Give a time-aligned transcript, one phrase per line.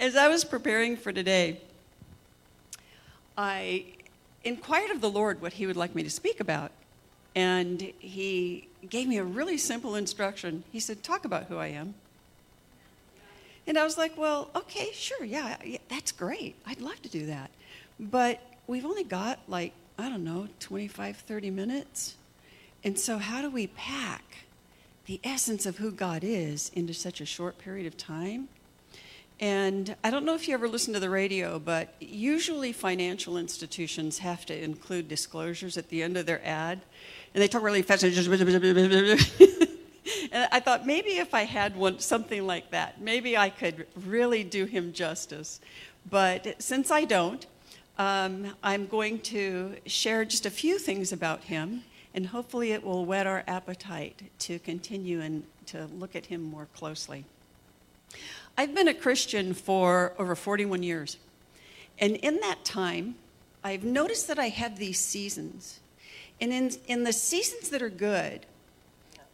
[0.00, 1.60] As I was preparing for today,
[3.36, 3.84] I
[4.42, 6.70] inquired of the Lord what He would like me to speak about.
[7.36, 10.64] And He gave me a really simple instruction.
[10.72, 11.92] He said, Talk about who I am.
[13.66, 16.56] And I was like, Well, okay, sure, yeah, yeah that's great.
[16.64, 17.50] I'd love to do that.
[18.00, 22.14] But we've only got like, I don't know, 25, 30 minutes.
[22.82, 24.46] And so, how do we pack
[25.04, 28.48] the essence of who God is into such a short period of time?
[29.40, 34.18] And I don't know if you ever listen to the radio, but usually financial institutions
[34.18, 36.82] have to include disclosures at the end of their ad.
[37.32, 38.04] And they talk really fast.
[38.04, 38.18] and
[40.52, 44.66] I thought maybe if I had one, something like that, maybe I could really do
[44.66, 45.60] him justice.
[46.10, 47.46] But since I don't,
[47.98, 51.84] um, I'm going to share just a few things about him,
[52.14, 56.66] and hopefully it will whet our appetite to continue and to look at him more
[56.74, 57.24] closely.
[58.56, 61.16] I've been a Christian for over 41 years.
[61.98, 63.16] And in that time,
[63.62, 65.80] I've noticed that I have these seasons.
[66.40, 68.46] And in, in the seasons that are good,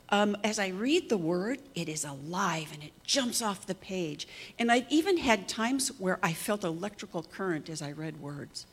[0.08, 4.28] um, as I read the word, it is alive and it jumps off the page.
[4.58, 8.66] And I've even had times where I felt electrical current as I read words.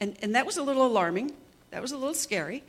[0.00, 1.32] And, and that was a little alarming.
[1.70, 2.62] That was a little scary.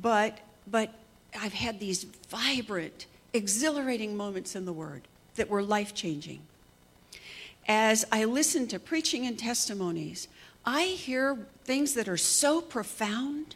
[0.00, 0.94] But, but
[1.40, 5.02] I've had these vibrant, exhilarating moments in the word
[5.36, 6.40] that were life changing
[7.68, 10.26] as I listen to preaching and testimonies,
[10.64, 13.54] I hear things that are so profound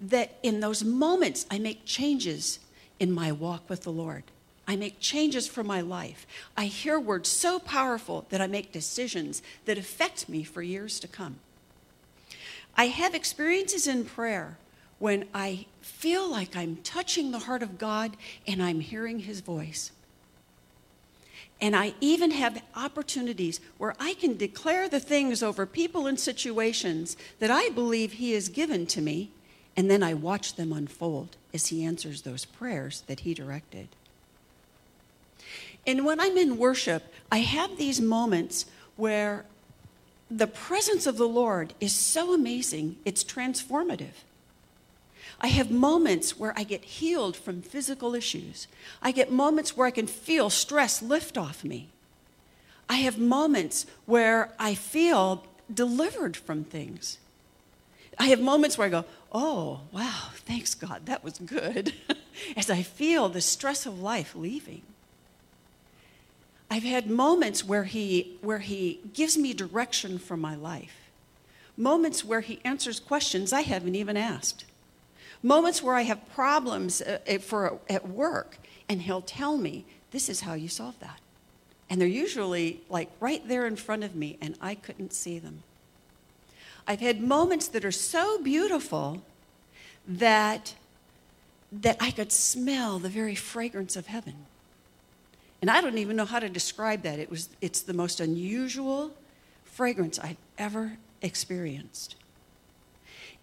[0.00, 2.58] that in those moments I make changes
[3.00, 4.24] in my walk with the Lord.
[4.68, 6.26] I make changes for my life.
[6.56, 11.08] I hear words so powerful that I make decisions that affect me for years to
[11.08, 11.36] come.
[12.76, 14.58] I have experiences in prayer
[14.98, 19.92] when I feel like I'm touching the heart of God and I'm hearing his voice.
[21.60, 27.16] And I even have opportunities where I can declare the things over people and situations
[27.38, 29.30] that I believe He has given to me,
[29.76, 33.88] and then I watch them unfold as He answers those prayers that He directed.
[35.86, 39.44] And when I'm in worship, I have these moments where
[40.30, 44.24] the presence of the Lord is so amazing, it's transformative.
[45.40, 48.68] I have moments where I get healed from physical issues.
[49.02, 51.88] I get moments where I can feel stress lift off me.
[52.88, 57.18] I have moments where I feel delivered from things.
[58.18, 61.92] I have moments where I go, oh, wow, thanks God, that was good,
[62.56, 64.82] as I feel the stress of life leaving.
[66.70, 71.10] I've had moments where he, where he gives me direction for my life,
[71.76, 74.64] moments where he answers questions I haven't even asked
[75.42, 78.58] moments where I have problems uh, for, at work,
[78.88, 81.20] and he'll tell me, This is how you solve that.
[81.88, 85.62] And they're usually like right there in front of me, and I couldn't see them.
[86.86, 89.22] I've had moments that are so beautiful
[90.06, 90.74] that,
[91.72, 94.34] that I could smell the very fragrance of heaven.
[95.60, 97.18] And I don't even know how to describe that.
[97.18, 99.12] It was, it's the most unusual
[99.64, 102.16] fragrance I've ever experienced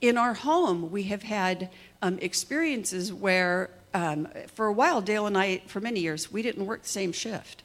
[0.03, 1.69] in our home, we have had
[2.01, 6.65] um, experiences where, um, for a while, Dale and I, for many years, we didn't
[6.65, 7.63] work the same shift.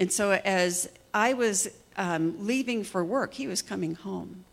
[0.00, 1.68] And so, as I was
[1.98, 4.46] um, leaving for work, he was coming home.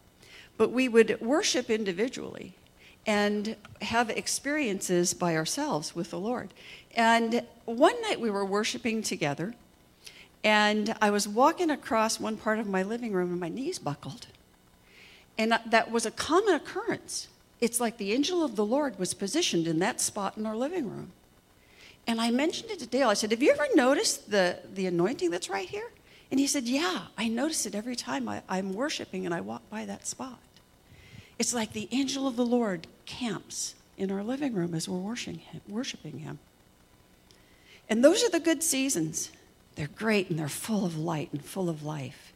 [0.57, 2.55] But we would worship individually
[3.07, 6.53] and have experiences by ourselves with the Lord.
[6.93, 9.53] And one night we were worshiping together,
[10.43, 14.27] and I was walking across one part of my living room, and my knees buckled.
[15.41, 17.27] And that was a common occurrence.
[17.61, 20.87] It's like the angel of the Lord was positioned in that spot in our living
[20.87, 21.13] room.
[22.05, 23.09] And I mentioned it to Dale.
[23.09, 25.89] I said, Have you ever noticed the, the anointing that's right here?
[26.29, 29.67] And he said, Yeah, I notice it every time I, I'm worshiping and I walk
[29.71, 30.37] by that spot.
[31.39, 35.39] It's like the angel of the Lord camps in our living room as we're worshiping
[35.39, 36.37] him, worshiping him.
[37.89, 39.31] And those are the good seasons.
[39.73, 42.31] They're great and they're full of light and full of life.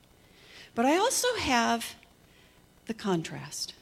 [0.73, 1.93] But I also have
[2.85, 3.73] the contrast.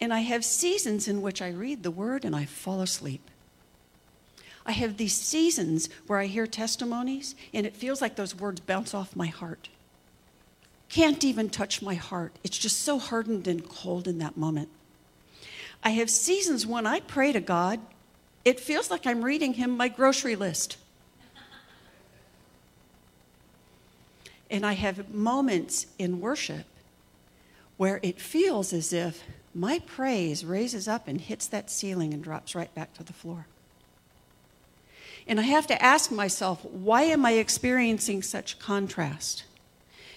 [0.00, 3.22] And I have seasons in which I read the word and I fall asleep.
[4.64, 8.94] I have these seasons where I hear testimonies and it feels like those words bounce
[8.94, 9.68] off my heart.
[10.88, 12.32] Can't even touch my heart.
[12.44, 14.68] It's just so hardened and cold in that moment.
[15.82, 17.80] I have seasons when I pray to God,
[18.44, 20.76] it feels like I'm reading Him my grocery list.
[24.50, 26.66] And I have moments in worship
[27.76, 29.24] where it feels as if
[29.54, 33.46] my praise raises up and hits that ceiling and drops right back to the floor.
[35.26, 39.44] And I have to ask myself, why am I experiencing such contrast?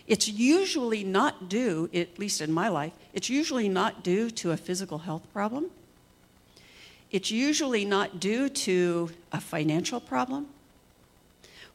[0.08, 4.58] It's usually not due, at least in my life, it's usually not due to a
[4.58, 5.68] physical health problem.
[7.12, 10.48] It's usually not due to a financial problem.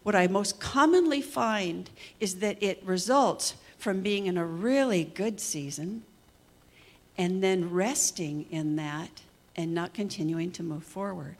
[0.03, 1.91] What I most commonly find
[2.21, 6.03] is that it results from being in a really good season
[7.17, 9.23] and then resting in that
[9.57, 11.37] and not continuing to move forward.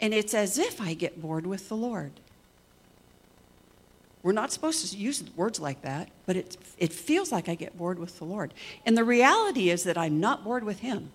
[0.00, 2.12] And it's as if I get bored with the Lord.
[4.22, 7.76] We're not supposed to use words like that, but it, it feels like I get
[7.78, 8.52] bored with the Lord.
[8.84, 11.12] And the reality is that I'm not bored with Him.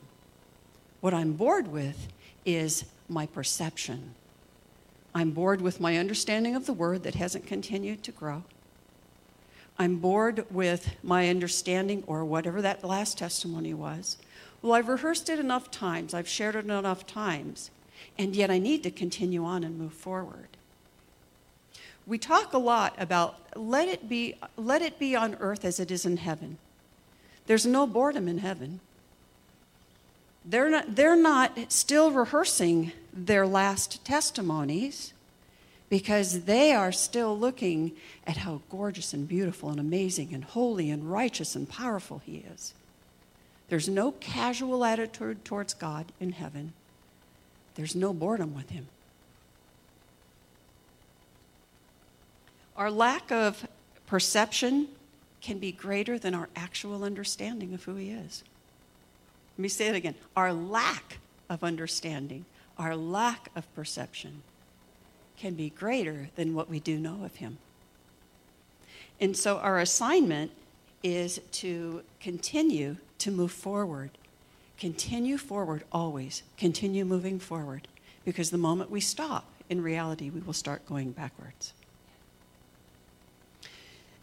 [1.02, 2.08] What I'm bored with
[2.46, 4.14] is my perception.
[5.14, 8.44] I'm bored with my understanding of the Word that hasn't continued to grow.
[9.82, 14.18] I'm bored with my understanding, or whatever that last testimony was.
[14.62, 17.72] Well, I've rehearsed it enough times, I've shared it enough times,
[18.16, 20.50] and yet I need to continue on and move forward.
[22.06, 25.90] We talk a lot about let it be let it be on earth as it
[25.90, 26.60] is in heaven.
[27.48, 28.82] There's no boredom in heaven.
[30.46, 35.14] They're not, they're not still rehearsing their last testimonies
[35.92, 37.92] because they are still looking
[38.26, 42.74] at how gorgeous and beautiful and amazing and holy and righteous and powerful he is
[43.70, 46.74] there's no casual attitude towards god in heaven
[47.76, 48.88] there's no boredom with him
[52.82, 53.68] Our lack of
[54.08, 54.88] perception
[55.40, 58.44] can be greater than our actual understanding of who He is.
[59.56, 60.16] Let me say it again.
[60.36, 62.46] Our lack of understanding,
[62.80, 64.42] our lack of perception
[65.42, 67.58] can be greater than what we do know of Him.
[69.20, 70.52] And so our assignment
[71.02, 74.12] is to continue to move forward.
[74.78, 76.44] Continue forward always.
[76.58, 77.88] Continue moving forward.
[78.24, 81.74] Because the moment we stop, in reality, we will start going backwards.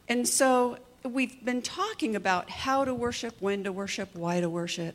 [0.08, 4.94] And so we've been talking about how to worship, when to worship, why to worship.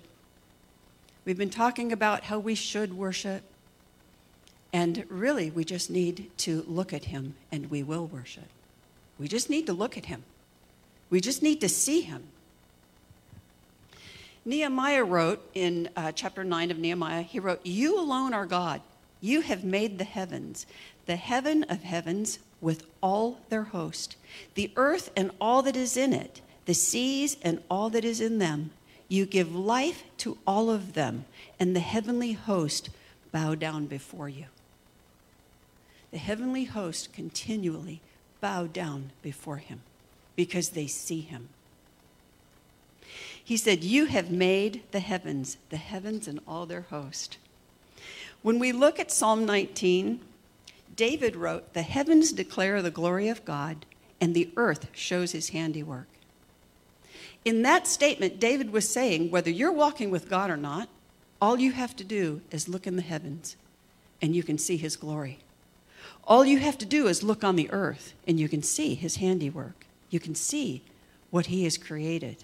[1.26, 3.44] We've been talking about how we should worship.
[4.74, 8.50] And really, we just need to look at him and we will worship.
[9.20, 10.24] We just need to look at him.
[11.12, 12.24] We just need to see him.
[14.46, 18.82] Nehemiah wrote in uh, chapter 9 of Nehemiah, he wrote, You alone are God.
[19.22, 20.66] You have made the heavens,
[21.06, 24.18] the heaven of heavens with all their host,
[24.56, 28.40] the earth and all that is in it, the seas and all that is in
[28.40, 28.72] them.
[29.08, 31.26] You give life to all of them,
[31.60, 32.90] and the heavenly host
[33.32, 34.46] bow down before you.
[36.14, 38.00] The heavenly host continually
[38.40, 39.82] bow down before him
[40.36, 41.50] because they see him.
[43.44, 47.40] He said, You have made the heavens, the heavens and all their host.
[48.44, 50.20] When we look at Psalm 19,
[50.96, 53.84] David wrote, The heavens declare the glory of God,
[54.22, 56.08] and the earth shows his handiwork.
[57.44, 60.90] In that statement, David was saying, whether you're walking with God or not,
[61.42, 63.56] all you have to do is look in the heavens,
[64.22, 65.40] and you can see his glory.
[66.26, 69.18] All you have to do is look on the earth, and you can see his
[69.18, 69.86] handiwork.
[70.10, 70.82] You can see
[71.32, 72.44] what he has created.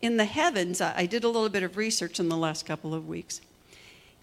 [0.00, 3.06] In the heavens, I did a little bit of research in the last couple of
[3.06, 3.40] weeks.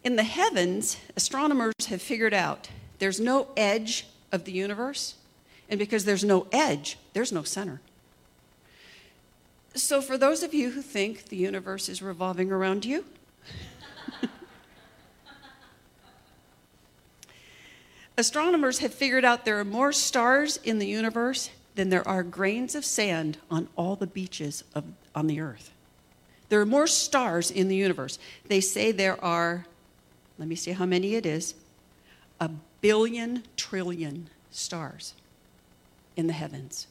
[0.03, 2.69] In the heavens, astronomers have figured out
[2.99, 5.15] there's no edge of the universe,
[5.69, 7.81] and because there's no edge, there's no center.
[9.75, 13.05] So, for those of you who think the universe is revolving around you,
[18.19, 22.75] astronomers have figured out there are more stars in the universe than there are grains
[22.75, 24.83] of sand on all the beaches of,
[25.15, 25.71] on the earth.
[26.49, 28.19] There are more stars in the universe.
[28.47, 29.65] They say there are
[30.39, 31.53] let me see how many it is,
[32.39, 32.49] a
[32.79, 35.13] billion trillion stars
[36.15, 36.87] in the heavens.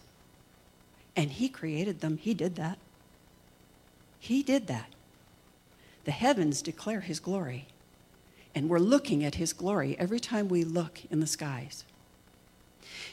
[1.16, 2.78] And He created them, He did that.
[4.20, 4.90] He did that.
[6.04, 7.66] The heavens declare His glory,
[8.54, 11.84] and we're looking at His glory every time we look in the skies.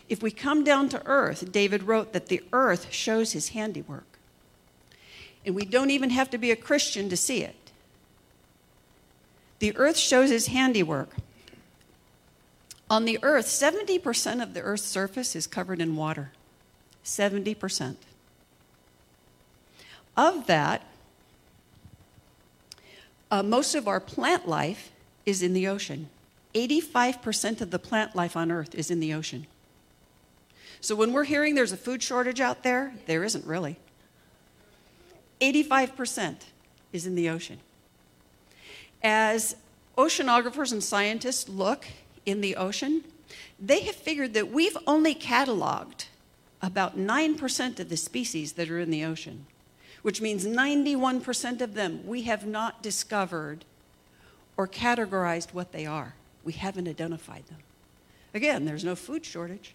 [0.07, 4.19] If we come down to earth, David wrote that the earth shows his handiwork.
[5.45, 7.55] And we don't even have to be a Christian to see it.
[9.59, 11.09] The earth shows his handiwork.
[12.89, 16.31] On the earth, 70% of the earth's surface is covered in water.
[17.03, 17.95] 70%.
[20.15, 20.83] Of that,
[23.31, 24.91] uh, most of our plant life
[25.25, 26.09] is in the ocean.
[26.53, 29.47] 85% of the plant life on earth is in the ocean.
[30.81, 33.77] So when we're hearing there's a food shortage out there, there isn't really.
[35.41, 36.35] 85%
[36.93, 37.59] is in the ocean
[39.05, 39.55] as
[39.97, 41.85] oceanographers and scientists look
[42.25, 43.03] in the ocean,
[43.59, 46.07] they have figured that we've only cataloged
[46.61, 49.45] about 9% of the species that are in the ocean,
[50.01, 53.63] which means 91% of them we have not discovered
[54.57, 56.13] or categorized what they are.
[56.43, 57.57] We haven't identified them.
[58.33, 59.73] Again, there's no food shortage,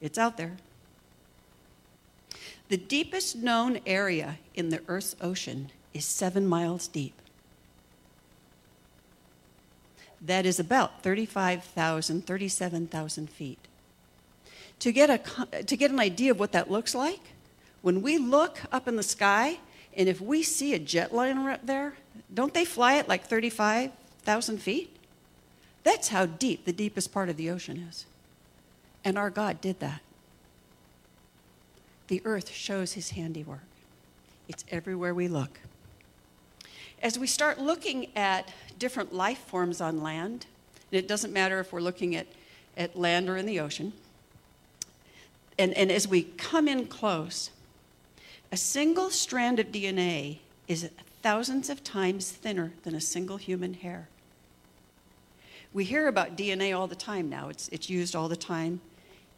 [0.00, 0.56] it's out there.
[2.68, 7.14] The deepest known area in the Earth's ocean is seven miles deep.
[10.20, 13.58] That is about 35,000, 37,000 feet.
[14.80, 17.20] To get, a, to get an idea of what that looks like,
[17.82, 19.58] when we look up in the sky,
[19.96, 21.94] and if we see a jetliner up there,
[22.32, 24.96] don't they fly at like 35,000 feet?
[25.82, 28.06] That's how deep the deepest part of the ocean is.
[29.04, 30.00] And our God did that.
[32.08, 33.60] The earth shows his handiwork,
[34.48, 35.60] it's everywhere we look.
[37.02, 40.46] As we start looking at different life forms on land,
[40.90, 42.26] and it doesn't matter if we're looking at,
[42.76, 43.92] at land or in the ocean,
[45.58, 47.50] and, and as we come in close,
[48.52, 50.90] a single strand of DNA is
[51.22, 54.08] thousands of times thinner than a single human hair.
[55.72, 57.48] We hear about DNA all the time now.
[57.48, 58.80] It's, it's used all the time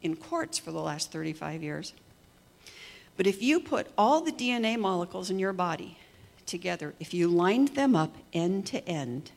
[0.01, 1.93] in courts for the last 35 years.
[3.15, 5.99] But if you put all the DNA molecules in your body
[6.47, 9.31] together, if you lined them up end to end,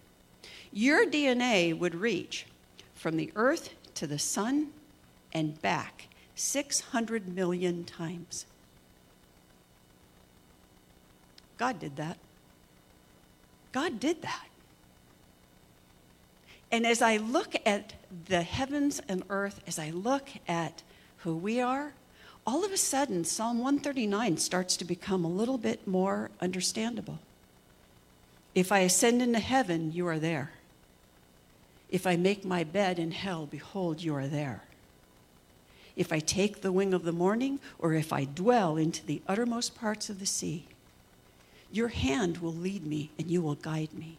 [0.73, 2.47] your DNA would reach
[2.95, 4.68] from the earth to the sun
[5.35, 8.47] and back 600 million times.
[11.58, 12.18] God did that.
[13.72, 14.46] God did that.
[16.70, 17.94] And as I look at
[18.26, 20.82] the heavens and earth, as I look at
[21.18, 21.92] who we are,
[22.46, 27.18] all of a sudden, Psalm 139 starts to become a little bit more understandable.
[28.54, 30.52] If I ascend into heaven, you are there.
[31.90, 34.62] If I make my bed in hell, behold, you are there.
[35.96, 39.75] If I take the wing of the morning, or if I dwell into the uttermost
[39.75, 40.66] parts of the sea,
[41.73, 44.18] your hand will lead me and you will guide me.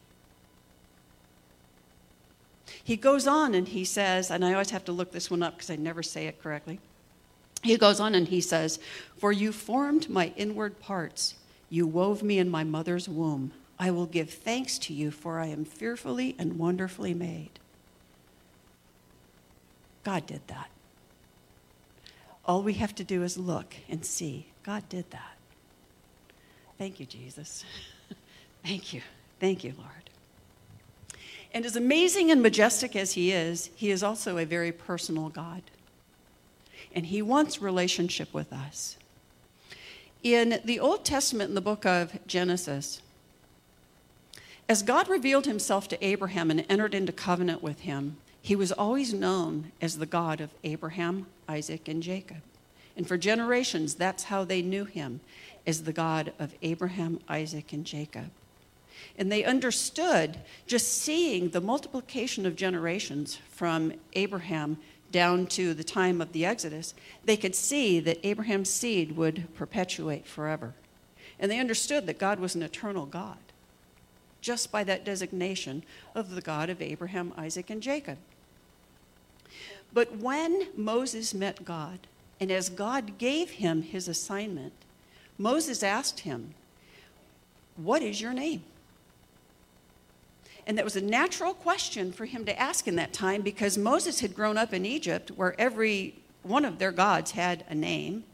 [2.84, 5.56] He goes on and he says, and I always have to look this one up
[5.56, 6.80] because I never say it correctly.
[7.64, 8.80] He goes on and he says,
[9.18, 11.36] For you formed my inward parts,
[11.70, 13.52] you wove me in my mother's womb.
[13.80, 17.60] I will give thanks to you, for I am fearfully and wonderfully made.
[20.04, 20.70] God did that.
[22.46, 24.48] All we have to do is look and see.
[24.64, 25.37] God did that.
[26.78, 27.66] Thank you, Jesus.
[28.64, 29.02] Thank you.
[29.40, 30.10] Thank you, Lord.
[31.54, 35.64] And as amazing and majestic as he is, he is also a very personal God.
[36.94, 38.98] And he wants relationship with us.
[40.24, 43.02] In the Old Testament, in the book of Genesis,
[44.70, 49.14] as God revealed himself to Abraham and entered into covenant with him, he was always
[49.14, 52.42] known as the God of Abraham, Isaac, and Jacob.
[52.96, 55.22] And for generations, that's how they knew him
[55.68, 58.32] as the God of Abraham, Isaac, and Jacob.
[59.18, 64.78] And they understood just seeing the multiplication of generations from Abraham
[65.12, 66.94] down to the time of the Exodus,
[67.26, 70.74] they could see that Abraham's seed would perpetuate forever.
[71.40, 73.38] And they understood that God was an eternal God
[74.42, 75.84] just by that designation
[76.16, 78.18] of the God of Abraham, Isaac, and Jacob.
[79.94, 82.00] But when Moses met God,
[82.40, 84.74] and as God gave him his assignment,
[85.38, 86.54] Moses asked him,
[87.76, 88.64] What is your name?
[90.66, 94.20] And that was a natural question for him to ask in that time because Moses
[94.20, 98.26] had grown up in Egypt where every one of their gods had a name.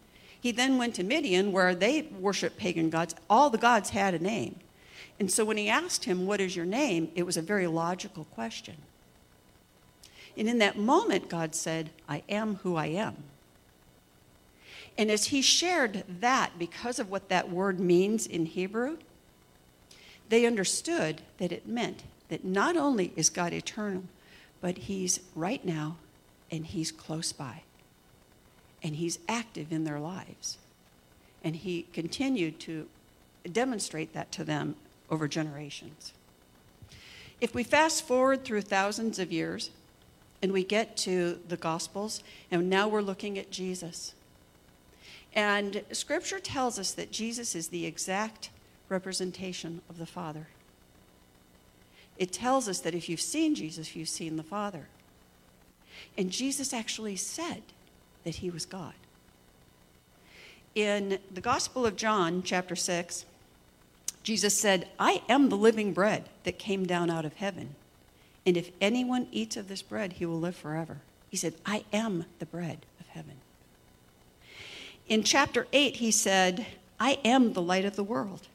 [0.41, 3.15] He then went to Midian where they worshiped pagan gods.
[3.29, 4.55] All the gods had a name.
[5.19, 7.11] And so when he asked him, What is your name?
[7.15, 8.75] it was a very logical question.
[10.35, 13.15] And in that moment, God said, I am who I am.
[14.97, 18.97] And as he shared that, because of what that word means in Hebrew,
[20.29, 24.03] they understood that it meant that not only is God eternal,
[24.61, 25.97] but He's right now
[26.49, 27.61] and He's close by.
[28.81, 30.57] And He's active in their lives.
[31.43, 32.87] And He continued to
[33.51, 34.75] demonstrate that to them
[35.09, 36.13] over generations.
[37.41, 39.69] If we fast forward through thousands of years
[40.41, 44.13] and we get to the Gospels, and now we're looking at Jesus.
[45.35, 48.49] And Scripture tells us that Jesus is the exact
[48.89, 50.47] representation of the Father
[52.17, 54.87] it tells us that if you've seen Jesus, you've seen the Father.
[56.17, 57.63] And Jesus actually said
[58.23, 58.93] that he was God.
[60.75, 63.25] In the Gospel of John, chapter 6,
[64.23, 67.75] Jesus said, I am the living bread that came down out of heaven.
[68.45, 70.99] And if anyone eats of this bread, he will live forever.
[71.29, 72.85] He said, I am the bread.
[75.07, 76.65] In chapter 8, he said,
[76.99, 78.47] I am the light of the world.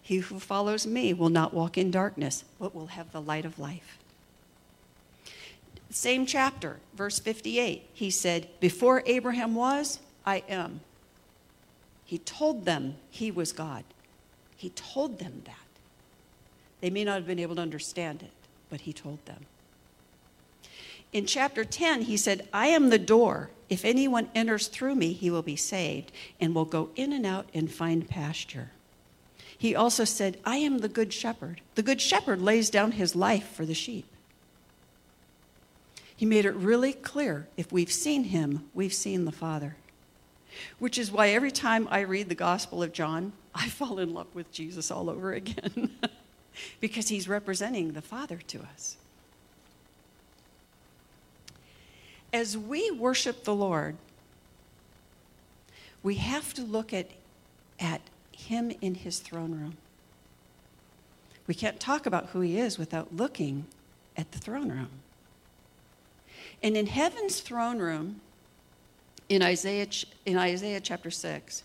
[0.00, 3.58] He who follows me will not walk in darkness, but will have the light of
[3.58, 3.98] life.
[5.90, 10.80] Same chapter, verse 58, he said, Before Abraham was, I am.
[12.04, 13.84] He told them he was God.
[14.56, 15.54] He told them that.
[16.80, 18.30] They may not have been able to understand it,
[18.70, 19.44] but he told them.
[21.12, 23.50] In chapter 10, he said, I am the door.
[23.68, 27.48] If anyone enters through me, he will be saved and will go in and out
[27.54, 28.70] and find pasture.
[29.56, 31.60] He also said, I am the good shepherd.
[31.74, 34.06] The good shepherd lays down his life for the sheep.
[36.14, 39.76] He made it really clear if we've seen him, we've seen the Father.
[40.78, 44.34] Which is why every time I read the Gospel of John, I fall in love
[44.34, 45.90] with Jesus all over again
[46.80, 48.96] because he's representing the Father to us.
[52.32, 53.96] As we worship the Lord,
[56.02, 57.06] we have to look at,
[57.80, 58.00] at
[58.32, 59.76] him in his throne room.
[61.46, 63.66] We can't talk about who he is without looking
[64.16, 64.90] at the throne room.
[66.62, 68.20] And in heaven's throne room,
[69.28, 69.86] in Isaiah,
[70.26, 71.62] in Isaiah chapter 6,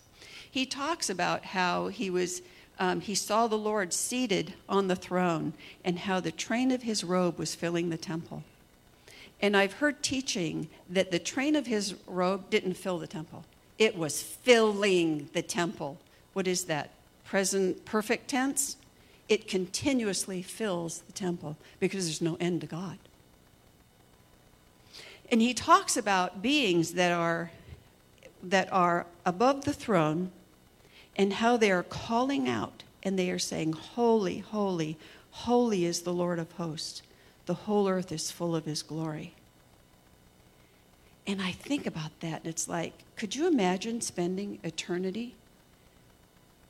[0.49, 2.41] he talks about how he was
[2.79, 5.53] um, he saw the Lord seated on the throne
[5.85, 8.43] and how the train of his robe was filling the temple.
[9.41, 13.45] And I've heard teaching that the train of his robe didn't fill the temple,
[13.77, 15.97] it was filling the temple.
[16.33, 16.91] What is that?
[17.25, 18.77] Present perfect tense?
[19.29, 22.97] It continuously fills the temple because there's no end to God.
[25.31, 27.51] And he talks about beings that are,
[28.43, 30.31] that are above the throne
[31.15, 34.97] and how they are calling out and they are saying, Holy, holy,
[35.31, 37.01] holy is the Lord of hosts.
[37.45, 39.33] The whole earth is full of his glory.
[41.25, 45.35] And I think about that, and it's like, could you imagine spending eternity,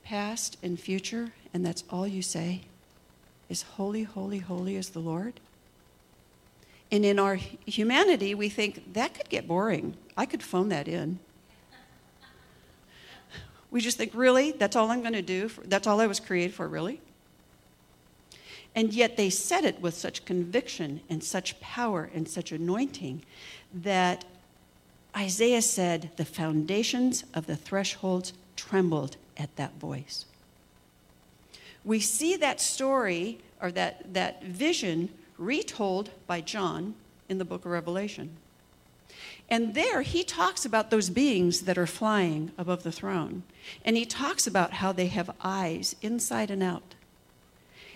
[0.03, 2.61] past and future, and that's all you say
[3.49, 5.39] is, Holy, holy, holy is the Lord?
[6.91, 9.95] And in our humanity, we think that could get boring.
[10.15, 11.17] I could phone that in.
[13.71, 14.51] We just think, really?
[14.51, 15.49] That's all I'm going to do?
[15.65, 17.01] That's all I was created for, really?
[18.75, 23.23] And yet they said it with such conviction and such power and such anointing
[23.73, 24.25] that
[25.15, 30.25] Isaiah said the foundations of the thresholds trembled at that voice.
[31.85, 36.95] We see that story or that, that vision retold by John
[37.29, 38.37] in the book of Revelation.
[39.49, 43.43] And there he talks about those beings that are flying above the throne.
[43.85, 46.95] And he talks about how they have eyes inside and out.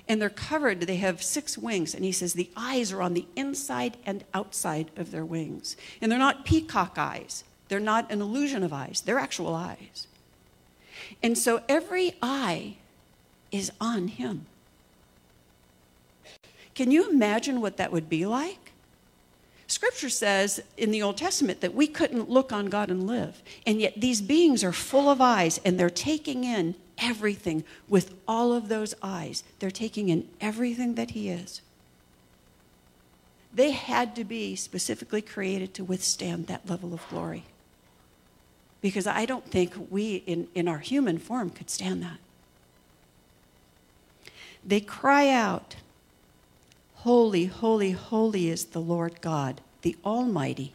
[0.09, 1.93] And they're covered, they have six wings.
[1.93, 5.75] And he says the eyes are on the inside and outside of their wings.
[6.01, 10.07] And they're not peacock eyes, they're not an illusion of eyes, they're actual eyes.
[11.21, 12.75] And so every eye
[13.51, 14.45] is on him.
[16.75, 18.71] Can you imagine what that would be like?
[19.67, 23.41] Scripture says in the Old Testament that we couldn't look on God and live.
[23.65, 28.53] And yet these beings are full of eyes and they're taking in everything with all
[28.53, 29.43] of those eyes.
[29.59, 31.61] They're taking in everything that He is.
[33.53, 37.45] They had to be specifically created to withstand that level of glory.
[38.81, 42.19] Because I don't think we, in, in our human form, could stand that.
[44.63, 45.77] They cry out,
[46.97, 50.73] Holy, holy, holy is the Lord God, the Almighty,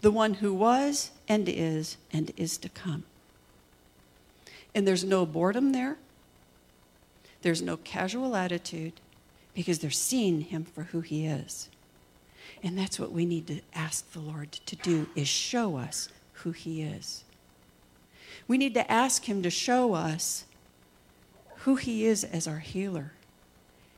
[0.00, 3.04] the one who was and is and is to come.
[4.74, 5.96] And there's no boredom there,
[7.42, 8.94] there's no casual attitude
[9.54, 11.68] because they're seeing him for who he is.
[12.62, 16.52] And that's what we need to ask the Lord to do is show us who
[16.52, 17.24] he is.
[18.46, 20.44] We need to ask him to show us
[21.58, 23.12] who he is as our healer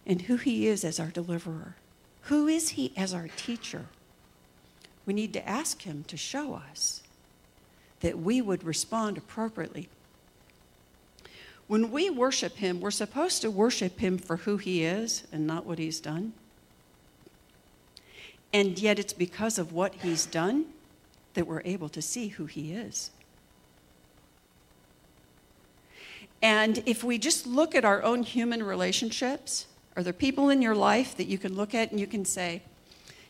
[0.07, 1.77] and who He is as our deliverer.
[2.23, 3.87] Who is He as our teacher?
[5.07, 7.03] We need to ask Him to show us
[8.01, 9.89] that we would respond appropriately.
[11.73, 15.65] When we worship Him, we're supposed to worship Him for who He is and not
[15.65, 16.35] what He's done.
[18.53, 20.67] And yet, it's because of what He's done
[21.33, 23.11] that we're able to see who He is.
[26.43, 30.75] And if we just look at our own human relationships, are there people in your
[30.75, 32.61] life that you can look at and you can say,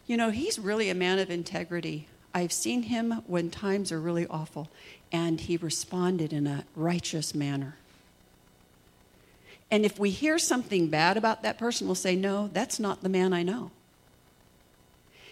[0.08, 2.08] you know, he's really a man of integrity.
[2.34, 4.68] I've seen him when times are really awful,
[5.12, 7.76] and he responded in a righteous manner.
[9.72, 13.08] And if we hear something bad about that person, we'll say, no, that's not the
[13.08, 13.70] man I know.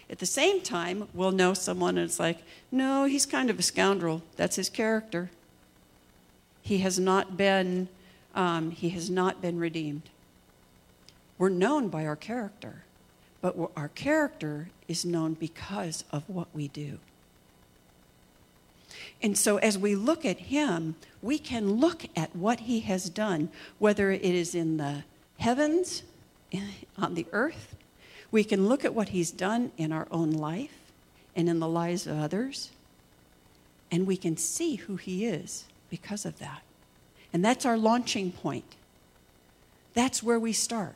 [0.09, 2.39] At the same time, we'll know someone and it's like,
[2.71, 4.23] no, he's kind of a scoundrel.
[4.37, 5.29] That's his character.
[6.63, 7.87] He has not been,
[8.33, 10.09] um, he has not been redeemed.
[11.37, 12.83] We're known by our character,
[13.41, 16.97] but our character is known because of what we do.
[19.23, 23.49] And so, as we look at him, we can look at what he has done,
[23.77, 25.03] whether it is in the
[25.37, 26.03] heavens,
[26.97, 27.75] on the earth.
[28.31, 30.77] We can look at what he's done in our own life
[31.35, 32.71] and in the lives of others,
[33.91, 36.61] and we can see who he is because of that.
[37.33, 38.75] And that's our launching point.
[39.93, 40.95] That's where we start.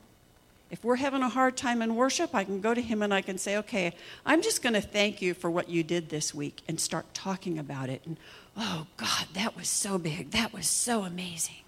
[0.75, 3.21] If we're having a hard time in worship, I can go to him and I
[3.21, 3.93] can say, okay,
[4.25, 7.57] I'm just going to thank you for what you did this week and start talking
[7.57, 8.01] about it.
[8.05, 8.17] And
[8.57, 10.31] oh, God, that was so big.
[10.31, 11.63] That was so amazing.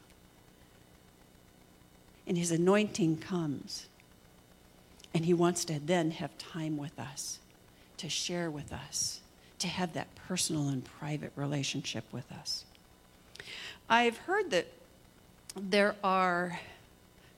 [2.27, 3.85] And his anointing comes.
[5.13, 7.39] And he wants to then have time with us,
[7.99, 9.21] to share with us,
[9.59, 12.65] to have that personal and private relationship with us.
[13.89, 14.67] I've heard that
[15.55, 16.59] there are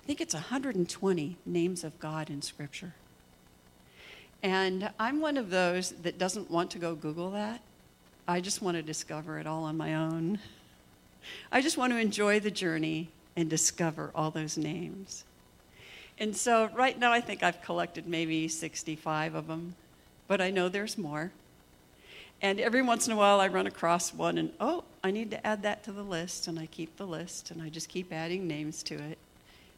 [0.09, 2.95] think it's 120 names of God in Scripture.
[4.41, 7.61] And I'm one of those that doesn't want to go Google that.
[8.27, 10.39] I just want to discover it all on my own.
[11.51, 15.25] I just want to enjoy the journey and discover all those names.
[16.17, 19.75] And so right now I think I've collected maybe 65 of them,
[20.27, 21.29] but I know there's more.
[22.41, 25.45] And every once in a while I run across one and, oh, I need to
[25.45, 26.47] add that to the list.
[26.47, 29.19] And I keep the list and I just keep adding names to it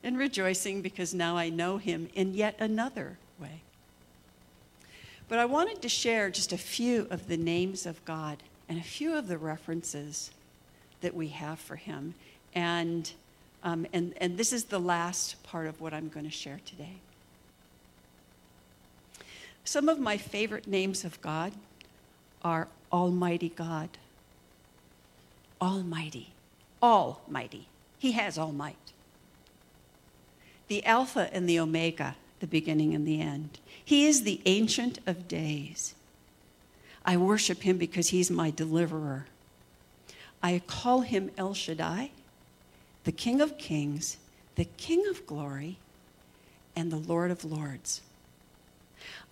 [0.04, 3.62] and rejoicing because now I know him in yet another way.
[5.28, 8.38] But I wanted to share just a few of the names of God
[8.68, 10.32] and a few of the references
[11.02, 12.16] that we have for him.
[12.54, 13.12] And,
[13.64, 16.96] um, and, and this is the last part of what I'm going to share today.
[19.64, 21.54] Some of my favorite names of God
[22.44, 23.90] are Almighty God.
[25.62, 26.34] Almighty.
[26.82, 27.68] Almighty.
[28.00, 28.76] He has all might
[30.72, 33.60] the Alpha and the Omega, the beginning and the end.
[33.84, 35.96] He is the Ancient of Days.
[37.04, 39.26] I worship him because he's my deliverer.
[40.42, 42.12] I call him El Shaddai,
[43.04, 44.16] the King of Kings,
[44.56, 45.78] the King of Glory,
[46.74, 48.00] and the Lord of Lords.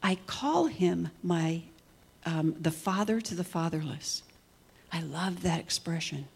[0.04, 1.62] I call him my
[2.26, 4.24] um, the father to the fatherless.
[4.92, 6.28] I love that expression.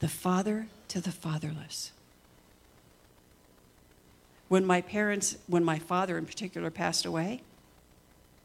[0.00, 1.92] The father to the fatherless
[4.48, 7.42] when my parents, when my father in particular passed away,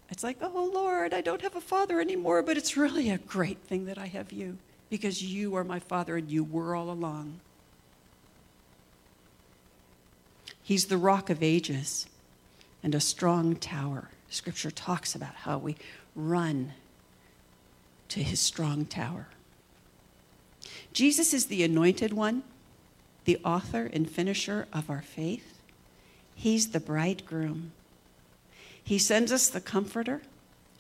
[0.10, 3.60] it's like, oh Lord, I don't have a father anymore, but it's really a great
[3.60, 4.58] thing that I have you
[4.90, 7.40] because you are my father and you were all along.
[10.62, 12.06] He's the rock of ages
[12.84, 14.10] and a strong tower.
[14.30, 15.76] Scripture talks about how we
[16.16, 16.74] run
[18.10, 19.28] to his strong tower.
[20.94, 22.44] Jesus is the anointed one,
[23.26, 25.53] the author and finisher of our faith.
[26.36, 27.72] He's the bridegroom.
[28.84, 30.22] He sends us the comforter.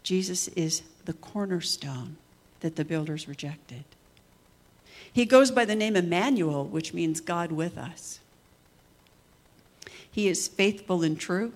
[0.03, 2.17] Jesus is the cornerstone
[2.59, 3.83] that the builders rejected.
[5.11, 8.19] He goes by the name Emmanuel, which means God with us.
[10.09, 11.53] He is faithful and true.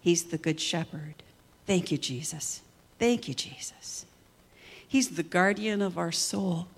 [0.00, 1.14] He's the good shepherd.
[1.66, 2.62] Thank you, Jesus.
[2.98, 4.06] Thank you, Jesus.
[4.86, 6.68] He's the guardian of our soul.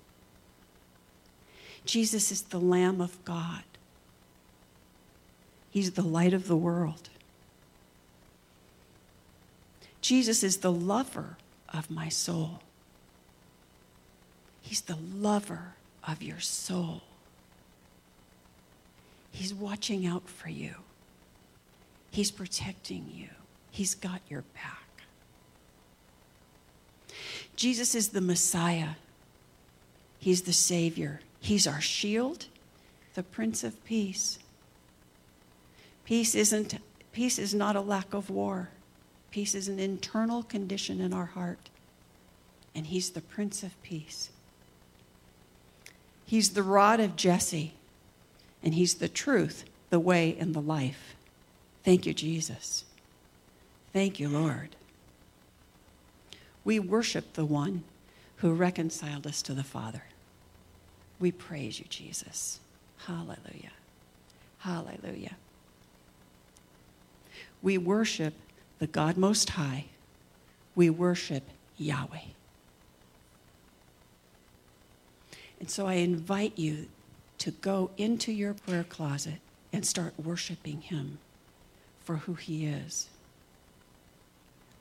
[1.85, 3.63] Jesus is the Lamb of God.
[5.73, 7.09] He's the light of the world.
[10.01, 11.35] Jesus is the lover
[11.73, 12.59] of my soul.
[14.61, 15.73] He's the lover
[16.07, 17.01] of your soul.
[19.31, 20.75] He's watching out for you.
[22.11, 23.29] He's protecting you.
[23.71, 25.01] He's got your back.
[27.55, 28.89] Jesus is the Messiah.
[30.19, 31.19] He's the Savior.
[31.39, 32.45] He's our shield,
[33.15, 34.37] the Prince of Peace.
[36.05, 36.79] Peace isn't
[37.11, 38.69] peace is not a lack of war.
[39.31, 41.69] Peace is an internal condition in our heart.
[42.75, 44.29] And he's the prince of peace.
[46.25, 47.73] He's the rod of Jesse.
[48.63, 51.15] And he's the truth, the way and the life.
[51.83, 52.85] Thank you Jesus.
[53.91, 54.75] Thank you Lord.
[56.63, 57.83] We worship the one
[58.37, 60.03] who reconciled us to the Father.
[61.19, 62.59] We praise you Jesus.
[63.05, 63.71] Hallelujah.
[64.59, 65.35] Hallelujah
[67.63, 68.33] we worship
[68.77, 69.85] the God Most High.
[70.75, 71.43] We worship
[71.77, 72.19] Yahweh.
[75.59, 76.87] And so I invite you
[77.37, 79.39] to go into your prayer closet
[79.71, 81.19] and start worshiping Him
[82.03, 83.07] for who He is.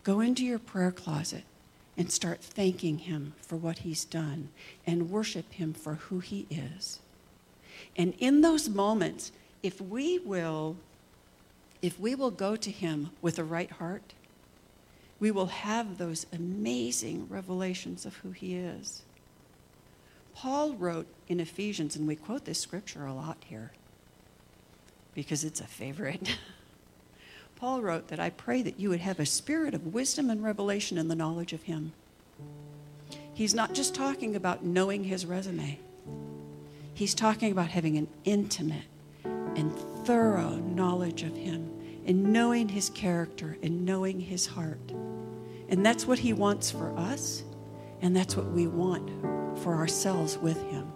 [0.03, 1.45] Go into your prayer closet
[1.97, 4.49] and start thanking Him for what He's done
[4.85, 6.99] and worship Him for who He is.
[7.97, 9.31] And in those moments,
[9.63, 10.77] if we will
[11.83, 14.15] if we will go to him with a right heart,
[15.19, 19.03] we will have those amazing revelations of who he is.
[20.35, 23.73] Paul wrote in Ephesians, and we quote this scripture a lot here
[25.15, 26.39] because it's a favorite.
[27.57, 30.99] Paul wrote that I pray that you would have a spirit of wisdom and revelation
[30.99, 31.93] in the knowledge of him.
[33.35, 35.79] He's not just talking about knowing his resume,
[36.95, 38.85] he's talking about having an intimate
[39.25, 39.73] and
[40.05, 41.71] thorough knowledge of him
[42.05, 44.93] and knowing his character and knowing his heart.
[45.69, 47.45] And that's what he wants for us,
[48.01, 49.09] and that's what we want
[49.61, 50.93] for ourselves with him.